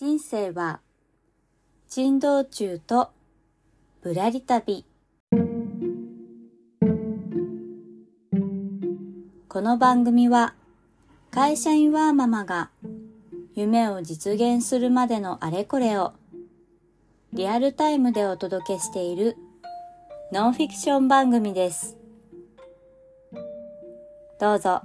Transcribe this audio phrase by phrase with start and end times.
[0.00, 0.78] 人生は
[1.88, 3.10] 珍道中と
[4.00, 4.84] ぶらり旅。
[9.48, 10.54] この番組は
[11.32, 12.70] 会社員ワーママが
[13.56, 16.12] 夢を実現するまでのあれこれを
[17.32, 19.36] リアルタイムでお届けしている
[20.30, 21.96] ノンフィクション番組です。
[24.38, 24.82] どうぞ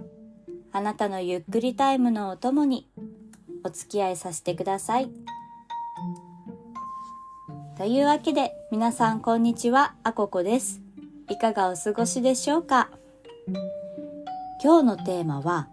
[0.71, 2.89] あなたのゆっくりタイムのお供に
[3.65, 5.09] お付き合いさせてください。
[7.77, 10.81] というわけで皆さんこんにちは、あここです。
[11.29, 12.89] いかがお過ごしでしょうか？
[14.63, 15.67] 今日のテーマは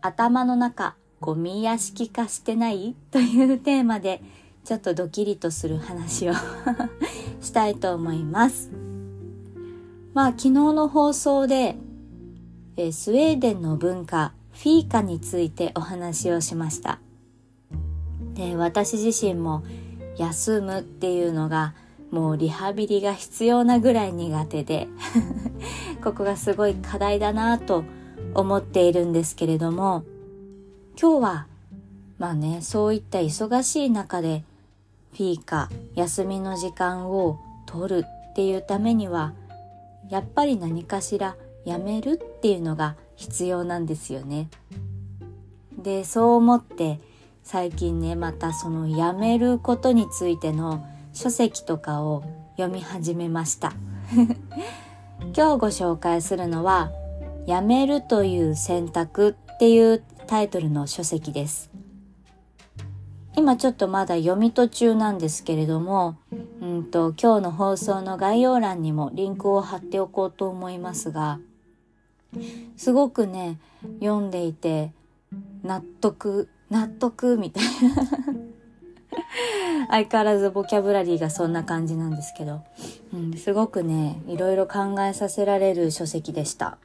[0.00, 2.94] 頭の中ゴミ屋敷化してない？
[3.10, 4.22] というテーマで
[4.64, 6.34] ちょっとドキリとする話を
[7.40, 8.70] したいと思います。
[10.14, 11.76] まあ昨日の放送で
[12.76, 16.98] えスウェーデンの文化フィーカについてお話をしました。
[18.34, 19.62] で、私自身も
[20.16, 21.74] 休むっていうのが
[22.10, 24.88] もうリハビリが必要なぐらい苦手で
[26.02, 27.84] ここがすごい課題だなと
[28.34, 30.04] 思っているんですけれども
[31.00, 31.46] 今日は
[32.18, 34.44] まあねそういった忙しい中で
[35.12, 39.34] フィーカ休みの時間を取るっていうためには
[40.08, 44.48] やっぱり何かしらやめるっていうのが必要なんですよね。
[45.76, 47.00] でそう思って
[47.42, 52.24] 最近ねまたそのやめることについての書籍とかを
[52.56, 53.72] 読み始めました
[55.36, 56.90] 今日ご紹介するのは
[57.46, 61.70] 「やめるという選択」っていうタイトルの書籍です
[63.36, 66.16] 今ちょっとまだ読み途中なんですけれども、
[66.60, 71.38] うんと今日の放送の概要欄にもリンクを貼っておこうと思いますが
[72.76, 73.58] すごくね
[74.00, 74.92] 読んでいて
[75.62, 77.70] 納得納得みたいな。
[79.88, 82.62] 相変わらずボキャブラリーがそんな感じなんですけど、
[83.14, 86.78] うん、すごくねいろいろ考えさせられる書籍でした。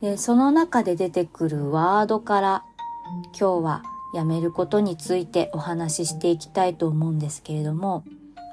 [0.00, 2.64] でその中で出てくるワードから
[3.38, 3.82] 今日は
[4.14, 8.02] やめることについてお話ししていきたいと思うんですけれども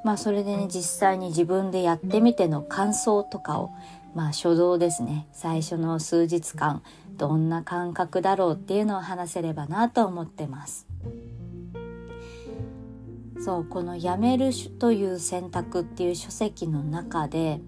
[0.04, 3.72] まあそれでね実際に自分でやってみての感想とかを
[4.18, 5.28] まあ初動ですね。
[5.32, 6.82] 最初の数日間
[7.18, 10.88] どんな感覚だろうっていうのを話せればなと思ってます。
[13.40, 17.62] そうこの「やめる」という選択っていう書籍の中で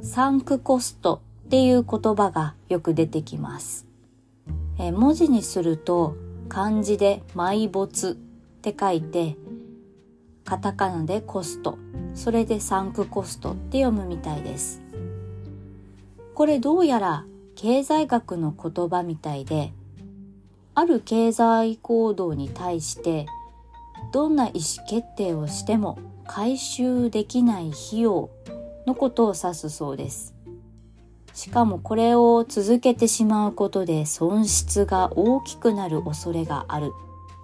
[0.00, 3.86] サンクコストっていう言葉がよく出てきます。
[4.78, 6.16] え文字にすると
[6.48, 8.14] 漢字で埋没っ
[8.62, 9.36] て書いて
[10.42, 11.76] カタカナでコスト。
[12.14, 14.80] それでサンクコストって読むみたいです。
[16.40, 19.74] これどうやら経済学の言葉みたいで
[20.74, 23.26] ある経済行動に対して
[24.10, 28.30] どんな意思決定をしても回収できない費用
[28.86, 30.34] のことを指すそうです。
[31.34, 36.90] しかもこれを続けてしまうことで損失が大きくなる恐れがある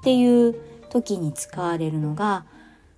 [0.01, 0.55] っていう
[0.89, 2.47] 時に使われるのが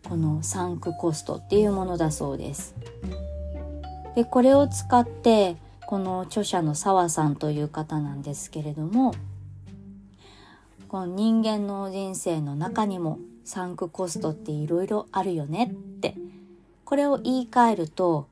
[0.09, 2.77] このサンクコストっていうものだそうです。
[4.15, 5.57] でこれを使って
[5.89, 9.15] この著者の澤さんという方なんですけれども
[10.87, 16.15] この人間の人生の中にもサンクコストっていろいろあるよねって
[16.85, 18.29] これを言い換えると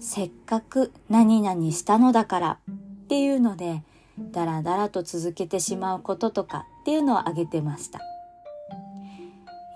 [0.00, 2.74] せっかく何々したのだからっ
[3.06, 3.84] ていうので
[4.18, 8.00] だらだらと続けてしまうこととかっていうのを挙げてました。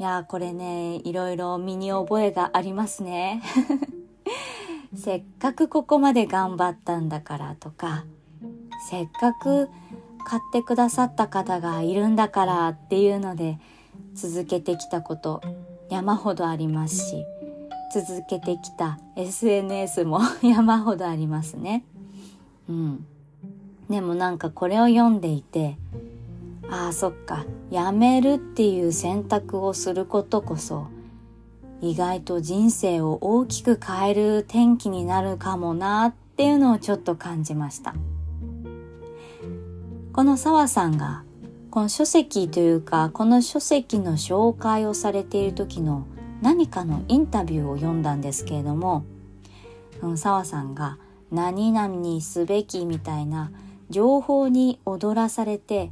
[0.00, 3.40] いやこれねいろいろ身に覚えがありますね。
[4.94, 8.04] せっかくここまで頑張ったんだからとか
[8.88, 9.68] せっかく
[10.24, 13.58] 買ってくださった方がいるんだからっていうので
[14.14, 15.42] 続けてきたこと
[15.90, 17.24] 山ほどありますし
[17.94, 21.84] 続けてきた SNS も 山ほどありますね。
[22.68, 23.06] うん。
[23.88, 25.76] でもなんかこれを読んでいて
[26.70, 30.86] ああそっかやめるっていう選択をすることこそ
[31.80, 37.94] 意外と人生を大きく変える転機になるかもなっていうのをちょっと感じました。
[40.12, 41.24] この澤さんが
[41.72, 46.06] この書籍というかこの書籍の紹介をされている時の
[46.40, 49.04] 何かのインタビューを読んだんですけれども
[50.14, 50.98] 澤さんが
[51.32, 53.50] 何々にすべきみたいな
[53.90, 55.90] 情報に踊らされて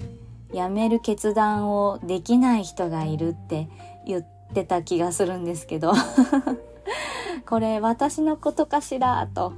[0.52, 3.68] やめる決断をできない人がいるって
[4.06, 5.92] 言ってってた気がするんですけど。
[7.48, 9.26] これ私のことかしら？
[9.34, 9.54] と。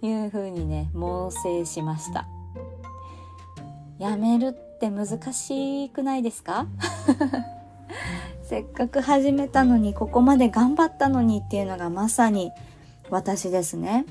[0.00, 2.26] いうふうにね猛省しました。
[3.98, 6.66] やめるって難しくないですか？
[8.44, 12.52] せっかく始めたのにここまで頑張ったのにっていうのがまさに
[13.10, 14.06] 私ですね。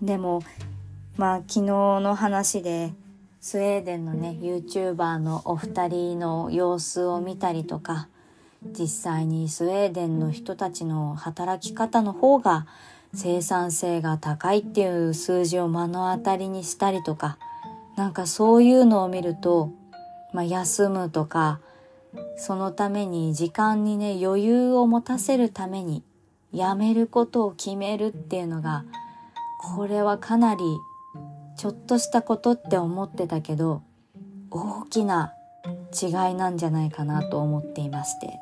[0.00, 0.42] でも
[1.16, 2.92] まあ昨日の話で
[3.44, 8.08] スウェーデンのね YouTuber のお二人の様子を見たりとか
[8.64, 12.66] 実際にスウェーデンの人たちの働き方の方が
[13.12, 17.36] 生産性が高いっていう数字を目の当たりにしたりとか
[17.96, 19.70] なんかそういうのを見ると、
[20.32, 21.60] まあ、休むとか
[22.38, 26.02] そのために時間にね余裕を持たせるために
[26.50, 28.86] やめることを決めるっていうのが
[29.58, 30.62] これはかなり
[31.56, 33.82] ちょっとしたことって思ってたけど
[34.50, 35.34] 大きな
[36.00, 38.38] 違いなんじゃないかなと思っていまして。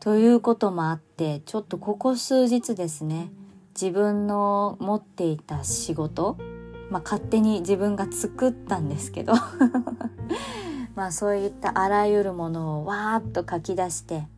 [0.00, 3.30] ということもあってちょっとここ数日ですね
[3.74, 6.38] 自分の持っていた仕事
[6.88, 9.34] まあ勝手に自分が作ったんですけど
[10.94, 14.28] まあそういったあらゆるものをわーっと書き出して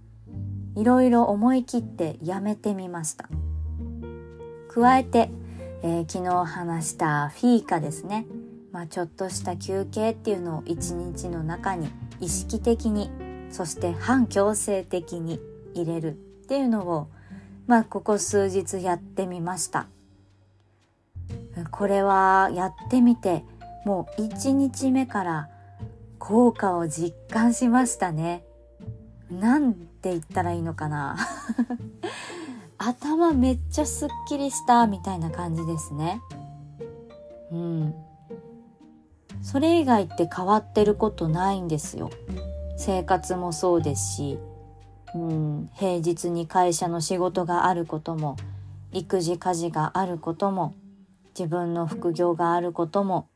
[0.76, 3.28] いろいろ思い切ってやめてみました
[4.68, 5.30] 加えて、
[5.82, 8.26] えー、昨日話したフィーカですね。
[8.72, 11.88] まあ、ちょっとした休憩っていうのを一日の中に
[12.20, 13.10] 意識的に
[13.50, 15.40] そして反強制的に
[15.74, 17.08] 入れるっていうのを
[17.66, 19.86] まあここ数日やってみました。
[21.70, 23.44] これはやってみて
[23.84, 25.48] もう1日目から
[26.18, 28.44] 効果を実感しましたね。
[29.30, 31.16] なんて言ったらいいのかな。
[32.82, 36.22] 頭めっちゃすっきりしたみたいな感じですね。
[37.52, 37.94] うん。
[39.42, 42.10] それ以外って変わってることないんですよ。
[42.78, 44.38] 生活もそうですし。
[45.14, 48.36] うん、平日に会社の仕事があることも
[48.92, 50.74] 育児家事があることも
[51.38, 53.28] 自分の副業があることも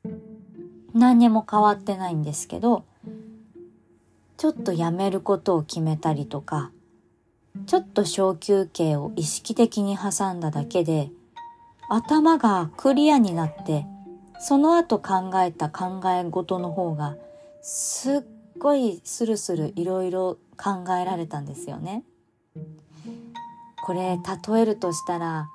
[0.95, 2.85] 何にも変わってないんですけど
[4.37, 6.71] ちょっとやめることを決めたりとか
[7.67, 11.11] ちょっと小休憩を意識的に挟んだだけで
[11.89, 13.87] 頭がクリアになって
[14.41, 17.17] その後考えた考え事の方が
[17.63, 18.23] すっ
[18.59, 22.05] ごいスルスルいろいろ考えられたんですよね。
[23.83, 25.49] これ例えるとしたら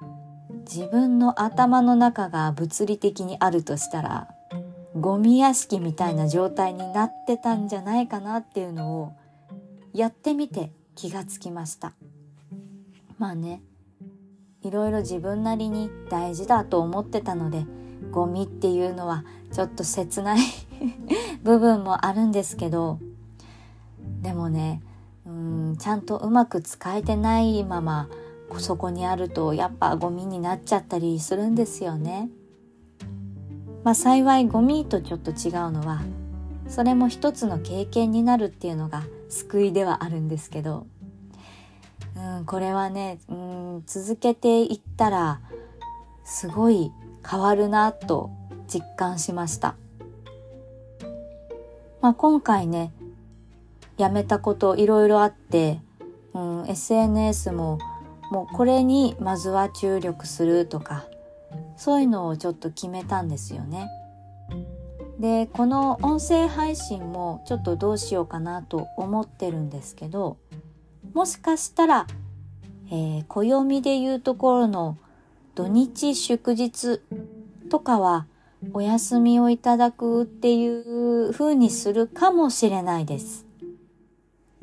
[0.68, 4.28] 自分の頭の中が物理的にあるとしたら
[5.00, 9.14] ゴミ屋敷みたいな状態になってたんじゃないかなっていうのを
[9.94, 11.94] やってみて気がつきました
[13.20, 13.62] まあね
[14.64, 17.66] いろいろ自分なりに大事だと思ってたので
[18.12, 19.24] ゴミっていうのは
[19.54, 20.40] ちょっと切ない
[21.42, 23.00] 部分もあるんですけど
[24.22, 24.82] でもね
[25.26, 28.10] うんちゃんとうまく使えてないまま
[28.58, 32.30] そこにあるとやっぱゴミになっちゃったりするんですよね。
[33.86, 36.02] まあ幸いゴミとちょっと違うのは
[36.68, 40.88] それも一つの経験になるっていうのが救いではあるんですけど、
[42.16, 45.40] うん、これはね、うん、続けていったら
[46.26, 46.92] すごい
[47.30, 48.32] 変わるなと
[48.68, 49.76] 実感しました。
[52.02, 52.94] まあ、今回ね
[53.98, 55.82] やめたこといろいろあって、
[56.34, 57.78] うん、SNS も
[58.32, 61.06] もうこれにまずは注力するとか
[61.76, 63.88] そういうのをちょっと決めたんですよね。
[65.20, 70.38] でこの音声配信もちょっとどうしようかなと思ってるんですけど
[71.14, 72.08] もしかしたら、
[72.88, 74.98] えー、暦でいうところの
[75.56, 77.02] 土日祝日
[77.70, 78.28] とかは
[78.74, 83.46] お休みをいただくっていう風にするかもしれないです。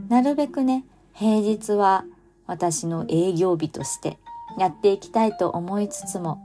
[0.09, 2.05] なるべくね、平日は
[2.47, 4.19] 私の営業日として
[4.59, 6.39] やっていきたいと思いつつも、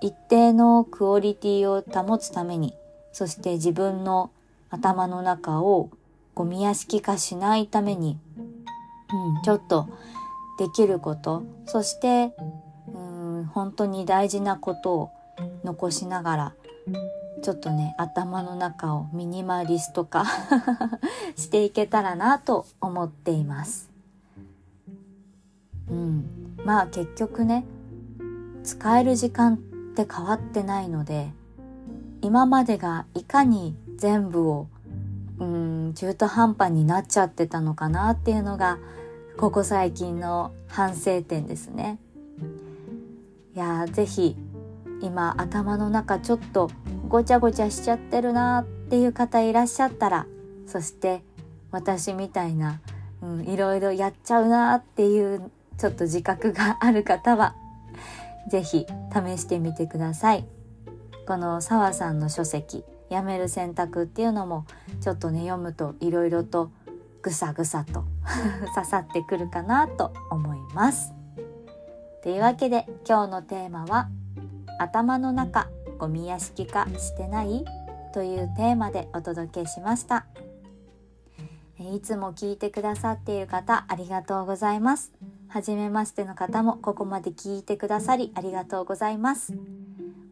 [0.00, 2.74] 一定のクオリティを保つために、
[3.14, 4.32] そして自分の
[4.70, 5.88] 頭の中を
[6.34, 9.88] ゴミ屋敷化しないために、うん、ちょっと
[10.58, 12.34] できること、そして、
[12.92, 15.10] うん、本当に大事なことを
[15.62, 16.54] 残しながら、
[17.40, 20.24] ちょっとね頭の中をミニマリスト化
[21.36, 23.90] していけたらなと思っています。
[25.88, 27.64] うん、まあ結局ね
[28.64, 29.58] 使える時間っ
[29.94, 31.32] て変わってないので
[32.24, 34.66] 今までがいかに全部を
[35.38, 38.78] うん中途半端になっちゃってたのかなっていうのが
[39.36, 41.98] ここ最近の反省点ですね。
[43.54, 44.36] いやーぜひ
[45.02, 46.70] 今頭の中ちょっと
[47.08, 50.26] ごちゃごちゃしちゃってるなっていう方いらっしゃったら
[50.66, 51.22] そして
[51.72, 52.80] 私みたいな、
[53.20, 57.54] うん、いろいろやっちゃうなっていうちょっと自覚がある方は
[58.48, 60.46] 是非試してみてください。
[61.26, 64.66] この澤さんの書籍「やめる選択っていうのも
[65.00, 66.70] ちょっとね読むといろいろと
[67.22, 68.04] ぐさぐさと
[68.74, 71.14] 刺さってくるかなと思います。
[72.22, 74.08] というわけで今日のテーマは
[74.78, 77.64] 「頭の中ゴミ屋敷化してない?」
[78.12, 80.26] というテーマでお届けしました。
[81.78, 85.12] いつも聞いてくださっている方ありがとうございます。
[85.48, 89.52] はじめましての方もここまで聞いてくださりありがとうございます。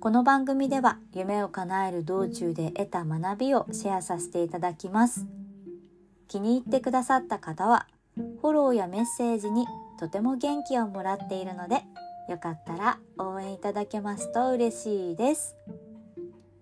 [0.02, 5.28] この番組では夢を叶える道中で得た学びをシェアさせていただきます。
[6.26, 9.64] 気に入ってくださった方はフォローやメッセージに
[10.00, 11.85] とても元気をもらっているので
[12.28, 15.54] よかったら応援いただけますと嬉しいです。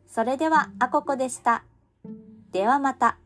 [0.07, 1.65] それではあここでした。
[2.53, 3.17] ではまた。